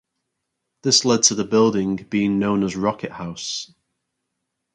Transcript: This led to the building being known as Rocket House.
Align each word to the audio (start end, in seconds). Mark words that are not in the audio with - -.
This 0.81 1.05
led 1.05 1.21
to 1.25 1.35
the 1.35 1.43
building 1.43 1.95
being 1.97 2.39
known 2.39 2.63
as 2.63 2.75
Rocket 2.75 3.11
House. 3.11 3.71